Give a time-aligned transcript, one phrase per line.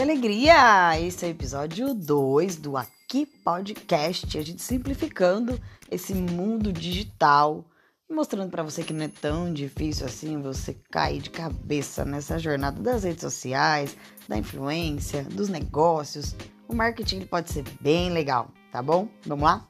[0.00, 0.98] Que alegria!
[0.98, 7.62] Esse é o episódio 2 do Aqui Podcast, a gente simplificando esse mundo digital
[8.10, 12.80] mostrando para você que não é tão difícil assim você cair de cabeça nessa jornada
[12.80, 13.94] das redes sociais,
[14.26, 16.34] da influência, dos negócios.
[16.66, 19.06] O marketing pode ser bem legal, tá bom?
[19.26, 19.68] Vamos lá?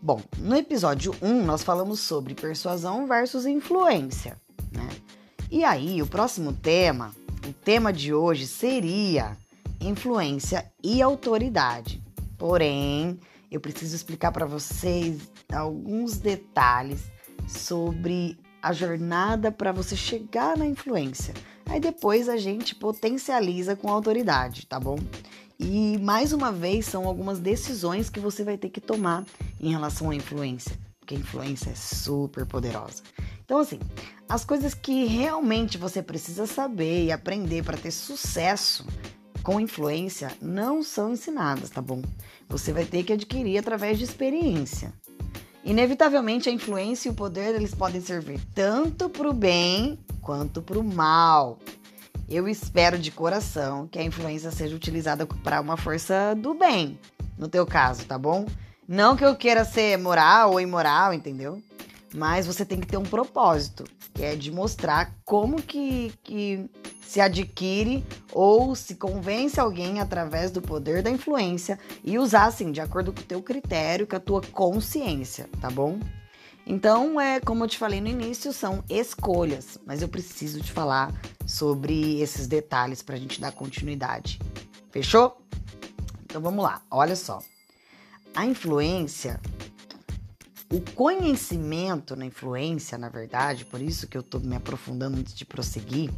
[0.00, 4.40] Bom, no episódio 1 nós falamos sobre persuasão versus influência,
[4.70, 4.88] né?
[5.50, 7.12] E aí, o próximo tema,
[7.44, 9.36] o tema de hoje seria
[9.86, 12.02] influência e autoridade.
[12.36, 13.18] Porém,
[13.50, 17.04] eu preciso explicar para vocês alguns detalhes
[17.46, 21.32] sobre a jornada para você chegar na influência.
[21.66, 24.98] Aí depois a gente potencializa com a autoridade, tá bom?
[25.58, 29.24] E mais uma vez são algumas decisões que você vai ter que tomar
[29.60, 33.02] em relação à influência, porque a influência é super poderosa.
[33.44, 33.78] Então assim,
[34.28, 38.84] as coisas que realmente você precisa saber e aprender para ter sucesso
[39.46, 42.02] com influência não são ensinadas, tá bom?
[42.48, 44.92] Você vai ter que adquirir através de experiência.
[45.62, 50.80] Inevitavelmente, a influência e o poder eles podem servir tanto para o bem quanto para
[50.80, 51.60] o mal.
[52.28, 56.98] Eu espero de coração que a influência seja utilizada para uma força do bem,
[57.38, 58.46] no teu caso, tá bom?
[58.88, 61.62] Não que eu queira ser moral ou imoral, entendeu?
[62.12, 66.68] Mas você tem que ter um propósito, que é de mostrar como que, que
[67.06, 72.80] se adquire ou se convence alguém através do poder da influência e usar assim, de
[72.80, 76.00] acordo com o teu critério, com a tua consciência, tá bom?
[76.66, 81.14] Então, é como eu te falei no início, são escolhas, mas eu preciso te falar
[81.46, 84.40] sobre esses detalhes para a gente dar continuidade.
[84.90, 85.40] Fechou?
[86.24, 87.38] Então vamos lá, olha só.
[88.34, 89.40] A influência
[90.68, 95.44] o conhecimento na influência, na verdade, por isso que eu estou me aprofundando antes de
[95.44, 96.10] prosseguir,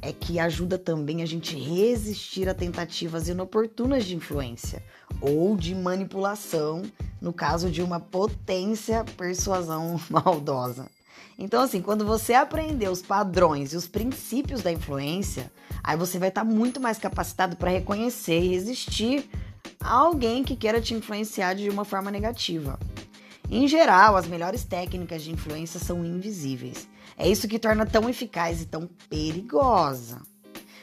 [0.00, 4.82] é que ajuda também a gente resistir a tentativas inoportunas de influência
[5.20, 6.82] ou de manipulação,
[7.20, 10.88] no caso de uma potência persuasão maldosa.
[11.38, 15.52] Então, assim, quando você aprender os padrões e os princípios da influência,
[15.84, 19.30] aí você vai estar muito mais capacitado para reconhecer e resistir
[19.80, 22.78] a alguém que queira te influenciar de uma forma negativa.
[23.50, 26.86] Em geral, as melhores técnicas de influência são invisíveis.
[27.16, 30.20] É isso que torna tão eficaz e tão perigosa.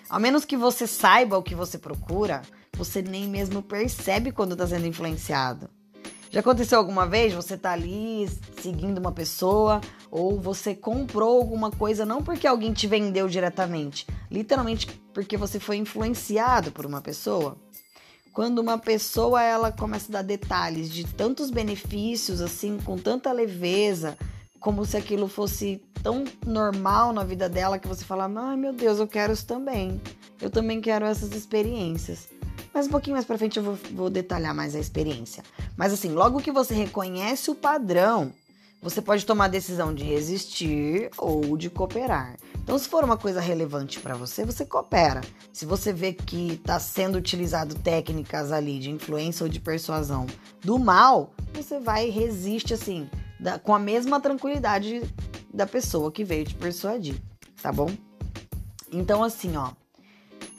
[0.10, 2.42] Ao menos que você saiba o que você procura,
[2.76, 5.70] você nem mesmo percebe quando está sendo influenciado.
[6.32, 8.28] Já aconteceu alguma vez você tá ali
[8.60, 9.80] seguindo uma pessoa
[10.12, 15.78] ou você comprou alguma coisa não porque alguém te vendeu diretamente, literalmente porque você foi
[15.78, 17.58] influenciado por uma pessoa?
[18.36, 24.18] Quando uma pessoa ela começa a dar detalhes de tantos benefícios assim, com tanta leveza,
[24.60, 29.00] como se aquilo fosse tão normal na vida dela que você fala: "Ai, meu Deus,
[29.00, 30.02] eu quero isso também.
[30.42, 32.28] Eu também quero essas experiências".
[32.74, 35.42] Mas um pouquinho mais para frente eu vou, vou detalhar mais a experiência.
[35.78, 38.34] Mas assim, logo que você reconhece o padrão,
[38.86, 42.38] você pode tomar a decisão de resistir ou de cooperar.
[42.64, 45.22] Então, se for uma coisa relevante para você, você coopera.
[45.52, 50.28] Se você vê que está sendo utilizado técnicas ali de influência ou de persuasão
[50.64, 53.10] do mal, você vai e resiste assim,
[53.40, 55.02] da, com a mesma tranquilidade
[55.52, 57.20] da pessoa que veio te persuadir,
[57.64, 57.90] tá bom?
[58.92, 59.72] Então, assim, ó.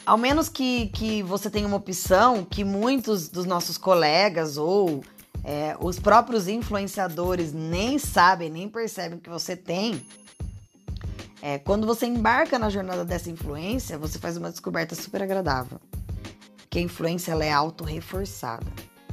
[0.04, 5.04] Ao menos que, que você tenha uma opção que muitos dos nossos colegas ou
[5.48, 10.04] é, os próprios influenciadores nem sabem, nem percebem que você tem,
[11.40, 15.80] é, quando você embarca na jornada dessa influência, você faz uma descoberta super agradável.
[16.68, 18.66] Que a influência ela é auto-reforçada.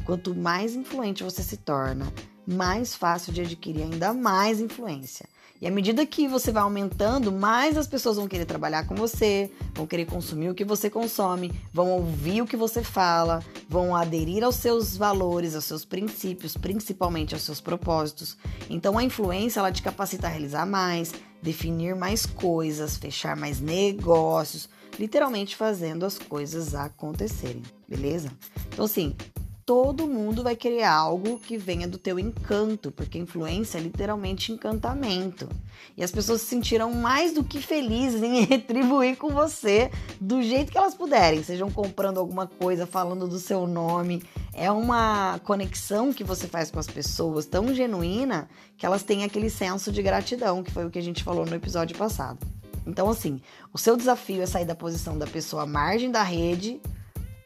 [0.05, 2.11] Quanto mais influente você se torna,
[2.45, 5.25] mais fácil de adquirir ainda mais influência.
[5.63, 9.49] E à medida que você vai aumentando, mais as pessoas vão querer trabalhar com você,
[9.73, 14.43] vão querer consumir o que você consome, vão ouvir o que você fala, vão aderir
[14.43, 18.37] aos seus valores, aos seus princípios, principalmente aos seus propósitos.
[18.69, 24.67] Então a influência ela te capacita a realizar mais, definir mais coisas, fechar mais negócios,
[24.99, 28.29] literalmente fazendo as coisas acontecerem, beleza?
[28.67, 29.15] Então assim,
[29.65, 35.47] todo mundo vai querer algo que venha do teu encanto, porque influência é literalmente encantamento.
[35.95, 39.89] E as pessoas se sentiram mais do que felizes em retribuir com você
[40.19, 44.21] do jeito que elas puderem, sejam comprando alguma coisa, falando do seu nome.
[44.53, 49.49] É uma conexão que você faz com as pessoas tão genuína que elas têm aquele
[49.49, 52.45] senso de gratidão, que foi o que a gente falou no episódio passado.
[52.85, 56.81] Então, assim, o seu desafio é sair da posição da pessoa à margem da rede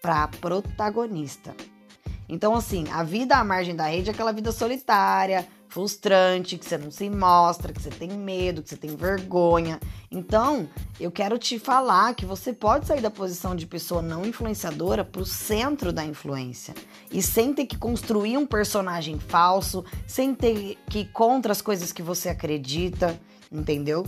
[0.02, 1.56] para protagonista.
[2.30, 6.78] Então, assim, a vida à margem da rede é aquela vida solitária, frustrante, que você
[6.78, 9.80] não se mostra, que você tem medo, que você tem vergonha.
[10.10, 10.68] Então,
[11.00, 15.22] eu quero te falar que você pode sair da posição de pessoa não influenciadora para
[15.22, 16.74] o centro da influência
[17.12, 21.92] e sem ter que construir um personagem falso, sem ter que ir contra as coisas
[21.92, 23.20] que você acredita,
[23.52, 24.06] entendeu?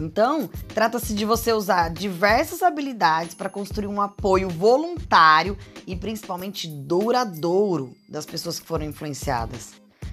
[0.00, 5.56] Então, trata-se de você usar diversas habilidades para construir um apoio voluntário
[5.86, 9.72] e principalmente duradouro das pessoas que foram influenciadas,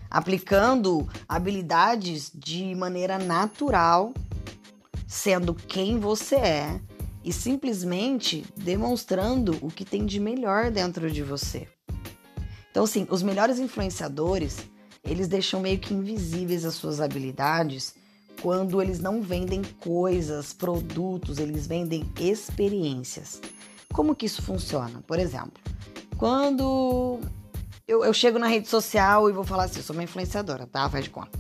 [0.10, 4.14] aplicando habilidades de maneira natural,
[5.08, 6.82] sendo quem você é
[7.24, 11.68] e simplesmente demonstrando o que tem de melhor dentro de você.
[12.70, 14.58] Então, sim, os melhores influenciadores,
[15.04, 17.96] eles deixam meio que invisíveis as suas habilidades
[18.42, 23.42] quando eles não vendem coisas, produtos, eles vendem experiências.
[23.94, 25.02] Como que isso funciona?
[25.06, 25.54] Por exemplo,
[26.18, 27.20] quando
[27.88, 30.90] eu, eu chego na rede social e vou falar assim, eu sou uma influenciadora, tá?
[30.90, 31.40] Faz de conta.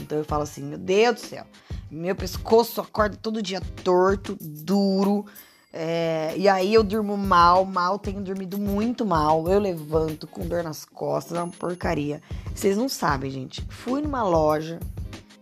[0.00, 1.44] Então eu falo assim, meu Deus do céu,
[1.90, 5.26] meu pescoço acorda todo dia torto, duro,
[5.72, 9.48] é, e aí eu durmo mal, mal, tenho dormido muito mal.
[9.48, 12.20] Eu levanto com dor nas costas, é uma porcaria.
[12.54, 13.64] Vocês não sabem, gente.
[13.68, 14.80] Fui numa loja,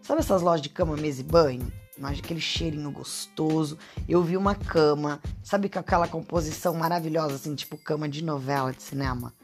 [0.09, 1.71] Sabe essas lojas de cama, mesa e banho?
[1.99, 3.77] Imagina aquele cheirinho gostoso.
[4.09, 8.83] Eu vi uma cama, sabe com aquela composição maravilhosa, assim, tipo cama de novela de
[8.83, 9.35] cinema.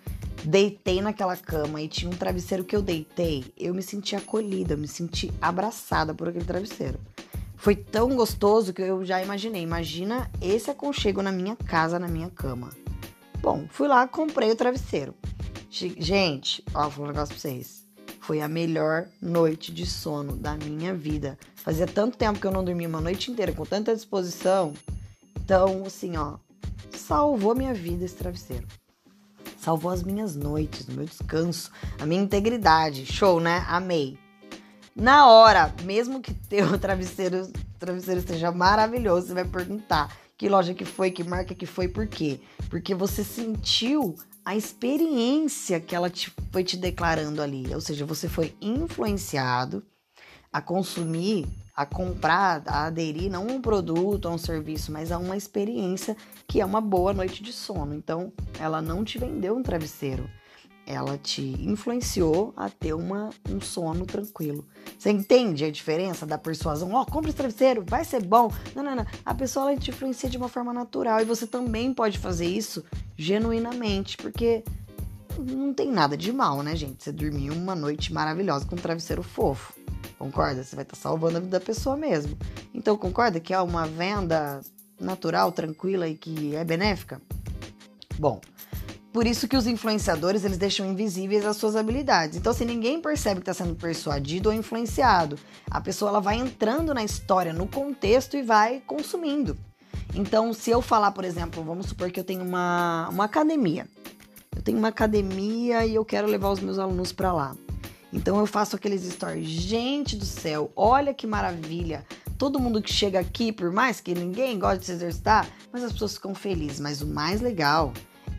[0.43, 3.53] Deitei naquela cama e tinha um travesseiro que eu deitei.
[3.59, 6.99] Eu me senti acolhida, eu me senti abraçada por aquele travesseiro.
[7.57, 9.61] Foi tão gostoso que eu já imaginei.
[9.61, 12.71] Imagina esse aconchego na minha casa, na minha cama.
[13.43, 15.15] Bom, fui lá, comprei o travesseiro.
[15.69, 17.84] Gente, ó, vou falar um negócio pra vocês.
[18.27, 21.39] Foi a melhor noite de sono da minha vida.
[21.57, 24.73] Fazia tanto tempo que eu não dormia uma noite inteira com tanta disposição.
[25.37, 26.39] Então, assim, ó,
[26.91, 28.67] salvou minha vida esse travesseiro.
[29.59, 33.05] Salvou as minhas noites, o meu descanso, a minha integridade.
[33.05, 33.63] Show, né?
[33.69, 34.19] Amei.
[34.97, 40.85] Na hora, mesmo que teu travesseiro, travesseiro esteja maravilhoso, você vai perguntar que loja que
[40.85, 42.41] foi, que marca que foi, por quê?
[42.69, 47.73] Porque você sentiu a experiência que ela te, foi te declarando ali.
[47.75, 49.83] Ou seja, você foi influenciado
[50.53, 55.19] a consumir, a comprar, a aderir não a um produto, a um serviço, mas a
[55.19, 56.17] uma experiência
[56.47, 57.95] que é uma boa noite de sono.
[57.95, 60.29] Então, ela não te vendeu um travesseiro
[60.87, 64.65] ela te influenciou a ter uma, um sono tranquilo.
[64.99, 66.93] Você entende a diferença da persuasão?
[66.93, 68.51] Ó, oh, compra esse travesseiro, vai ser bom.
[68.75, 69.07] Não, não, não.
[69.25, 72.85] A pessoa ela te influencia de uma forma natural e você também pode fazer isso
[73.17, 74.63] genuinamente, porque
[75.39, 77.03] não tem nada de mal, né, gente?
[77.03, 79.75] Você dormir uma noite maravilhosa com um travesseiro fofo.
[80.19, 80.63] Concorda?
[80.63, 82.37] Você vai estar tá salvando a vida da pessoa mesmo.
[82.73, 84.61] Então, concorda que é uma venda
[85.01, 87.21] natural, tranquila e que é benéfica?
[88.19, 88.41] Bom,
[89.15, 92.37] por isso que os influenciadores eles deixam invisíveis as suas habilidades.
[92.37, 95.39] Então, se ninguém percebe que está sendo persuadido ou influenciado,
[95.71, 99.57] a pessoa ela vai entrando na história, no contexto e vai consumindo.
[100.17, 103.87] Então, se eu falar, por exemplo, vamos supor que eu tenho uma, uma academia.
[104.57, 107.55] Eu tenho uma academia e eu quero levar os meus alunos para lá.
[108.13, 109.49] Então eu faço aqueles stories.
[109.49, 112.05] Gente do céu, olha que maravilha!
[112.37, 115.93] Todo mundo que chega aqui, por mais que ninguém goste de se exercitar, mas as
[115.93, 116.81] pessoas ficam felizes.
[116.81, 117.93] Mas o mais legal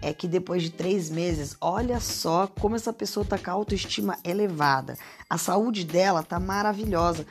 [0.05, 4.19] é que depois de três meses, olha só como essa pessoa tá com a autoestima
[4.23, 4.95] elevada.
[5.27, 7.25] A saúde dela tá maravilhosa.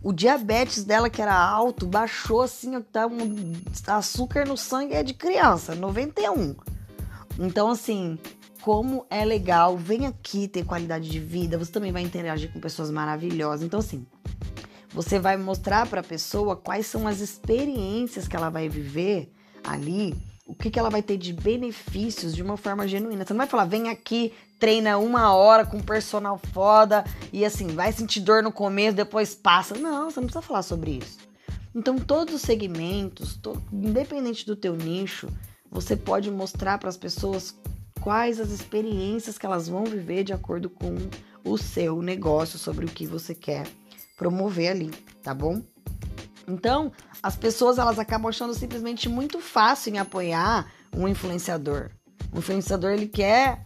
[0.00, 3.54] O diabetes dela, que era alto, baixou assim, tá um
[3.88, 6.54] açúcar no sangue é de criança, 91.
[7.36, 8.16] Então, assim,
[8.62, 12.92] como é legal, vem aqui ter qualidade de vida, você também vai interagir com pessoas
[12.92, 13.66] maravilhosas.
[13.66, 14.06] Então, assim,
[14.90, 19.32] você vai mostrar para a pessoa quais são as experiências que ela vai viver
[19.64, 23.24] ali o que, que ela vai ter de benefícios de uma forma genuína.
[23.24, 27.92] Você não vai falar, vem aqui, treina uma hora com personal foda e assim, vai
[27.92, 29.78] sentir dor no começo, depois passa.
[29.78, 31.18] Não, você não precisa falar sobre isso.
[31.72, 33.38] Então, todos os segmentos,
[33.72, 35.28] independente do teu nicho,
[35.70, 37.54] você pode mostrar para as pessoas
[38.00, 40.96] quais as experiências que elas vão viver de acordo com
[41.44, 43.68] o seu negócio, sobre o que você quer
[44.16, 44.90] promover ali,
[45.22, 45.62] tá bom?
[46.50, 46.90] Então,
[47.22, 51.90] as pessoas elas acabam achando simplesmente muito fácil em apoiar um influenciador.
[52.32, 53.64] O influenciador ele quer,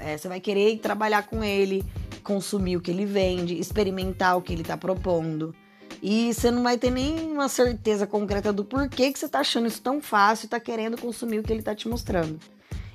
[0.00, 1.84] é, você vai querer trabalhar com ele,
[2.22, 5.54] consumir o que ele vende, experimentar o que ele está propondo.
[6.02, 9.80] E você não vai ter nenhuma certeza concreta do porquê que você está achando isso
[9.80, 12.40] tão fácil e está querendo consumir o que ele está te mostrando.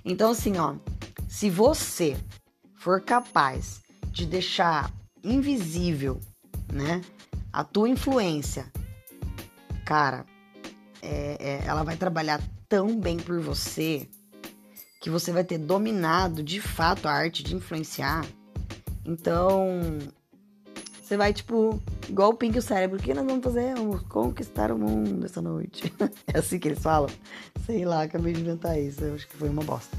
[0.03, 0.75] Então, assim, ó,
[1.29, 2.17] se você
[2.75, 4.91] for capaz de deixar
[5.23, 6.19] invisível,
[6.71, 7.01] né,
[7.53, 8.69] a tua influência
[9.87, 10.25] cara,
[11.01, 14.05] é, é, ela vai trabalhar tão bem por você
[14.99, 18.25] que você vai ter dominado de fato a arte de influenciar.
[19.05, 19.79] Então,
[21.01, 23.75] você vai, tipo, igual o Pink o cérebro, o que nós vamos fazer?
[23.75, 25.93] Vamos conquistar o mundo essa noite.
[26.27, 27.09] é assim que eles falam?
[27.65, 29.05] Sei lá, acabei de inventar isso.
[29.05, 29.97] Eu acho que foi uma bosta.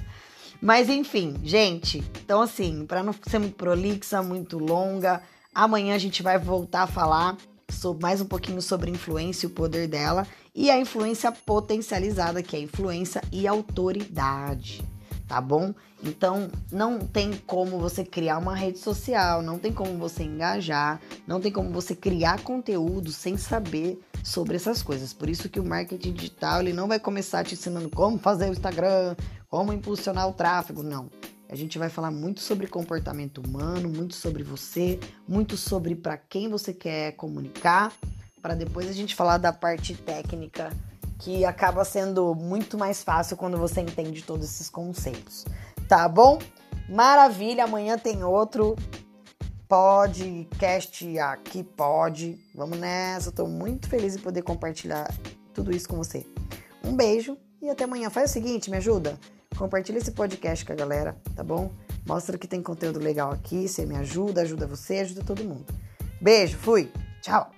[0.61, 2.05] Mas enfim, gente.
[2.23, 5.23] Então, assim, para não ser muito prolixa, muito longa,
[5.55, 7.39] amanhã a gente vai voltar a falar
[8.01, 12.61] mais um pouquinho sobre influência e o poder dela e a influência potencializada, que é
[12.61, 14.85] influência e autoridade
[15.29, 15.75] tá bom?
[16.03, 21.39] Então, não tem como você criar uma rede social, não tem como você engajar, não
[21.39, 25.13] tem como você criar conteúdo sem saber sobre essas coisas.
[25.13, 28.53] Por isso que o marketing digital, ele não vai começar te ensinando como fazer o
[28.53, 29.15] Instagram,
[29.51, 31.11] como impulsionar o tráfego, não.
[31.49, 36.49] A gente vai falar muito sobre comportamento humano, muito sobre você, muito sobre para quem
[36.49, 37.93] você quer comunicar,
[38.43, 40.71] para depois a gente falar da parte técnica
[41.19, 45.45] que acaba sendo muito mais fácil quando você entende todos esses conceitos.
[45.89, 46.39] Tá bom?
[46.89, 48.77] Maravilha, amanhã tem outro
[49.67, 52.39] podcast aqui pode.
[52.55, 55.13] Vamos nessa, tô muito feliz em poder compartilhar
[55.53, 56.27] tudo isso com você.
[56.85, 58.11] Um beijo e até amanhã.
[58.11, 59.19] Faz o seguinte, me ajuda.
[59.59, 61.73] Compartilha esse podcast com a galera, tá bom?
[62.07, 65.67] Mostra que tem conteúdo legal aqui, você me ajuda, ajuda você, ajuda todo mundo.
[66.21, 66.91] Beijo, fui.
[67.21, 67.58] Tchau.